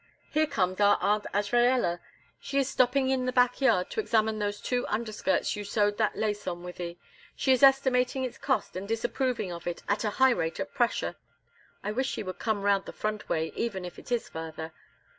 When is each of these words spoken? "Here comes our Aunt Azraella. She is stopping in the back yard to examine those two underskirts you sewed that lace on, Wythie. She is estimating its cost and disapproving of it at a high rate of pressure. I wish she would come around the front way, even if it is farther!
"Here 0.31 0.47
comes 0.47 0.79
our 0.81 0.97
Aunt 0.99 1.27
Azraella. 1.31 1.99
She 2.39 2.57
is 2.57 2.67
stopping 2.67 3.11
in 3.11 3.27
the 3.27 3.31
back 3.31 3.61
yard 3.61 3.91
to 3.91 3.99
examine 3.99 4.39
those 4.39 4.59
two 4.59 4.83
underskirts 4.87 5.55
you 5.55 5.63
sewed 5.63 5.99
that 5.99 6.15
lace 6.15 6.47
on, 6.47 6.63
Wythie. 6.63 6.97
She 7.35 7.51
is 7.51 7.61
estimating 7.61 8.23
its 8.23 8.39
cost 8.39 8.75
and 8.75 8.87
disapproving 8.87 9.51
of 9.51 9.67
it 9.67 9.83
at 9.87 10.03
a 10.03 10.09
high 10.17 10.31
rate 10.33 10.59
of 10.59 10.73
pressure. 10.73 11.17
I 11.83 11.91
wish 11.91 12.09
she 12.09 12.23
would 12.23 12.39
come 12.39 12.63
around 12.63 12.85
the 12.87 12.93
front 12.93 13.29
way, 13.29 13.51
even 13.55 13.85
if 13.85 13.99
it 13.99 14.11
is 14.11 14.27
farther! 14.27 14.73